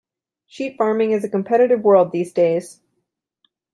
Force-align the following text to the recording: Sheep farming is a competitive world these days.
Sheep 0.47 0.79
farming 0.79 1.11
is 1.11 1.23
a 1.23 1.29
competitive 1.29 1.81
world 1.83 2.11
these 2.11 2.33
days. 2.33 2.79